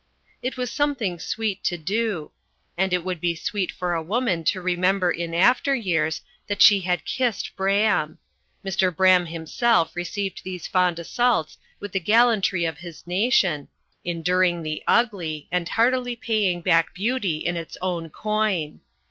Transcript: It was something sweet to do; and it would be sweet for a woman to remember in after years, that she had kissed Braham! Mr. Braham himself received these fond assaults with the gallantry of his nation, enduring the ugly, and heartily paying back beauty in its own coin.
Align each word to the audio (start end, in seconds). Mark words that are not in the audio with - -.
It 0.41 0.57
was 0.57 0.71
something 0.71 1.19
sweet 1.19 1.63
to 1.65 1.77
do; 1.77 2.31
and 2.75 2.91
it 2.91 3.05
would 3.05 3.21
be 3.21 3.35
sweet 3.35 3.71
for 3.71 3.93
a 3.93 4.01
woman 4.01 4.43
to 4.45 4.59
remember 4.59 5.11
in 5.11 5.35
after 5.35 5.75
years, 5.75 6.23
that 6.47 6.59
she 6.59 6.79
had 6.79 7.05
kissed 7.05 7.55
Braham! 7.55 8.17
Mr. 8.65 8.89
Braham 8.91 9.27
himself 9.27 9.95
received 9.95 10.43
these 10.43 10.65
fond 10.65 10.97
assaults 10.97 11.59
with 11.79 11.91
the 11.91 11.99
gallantry 11.99 12.65
of 12.65 12.79
his 12.79 13.05
nation, 13.05 13.67
enduring 14.03 14.63
the 14.63 14.81
ugly, 14.87 15.47
and 15.51 15.69
heartily 15.69 16.15
paying 16.15 16.61
back 16.61 16.95
beauty 16.95 17.37
in 17.37 17.55
its 17.55 17.77
own 17.79 18.09
coin. 18.09 18.79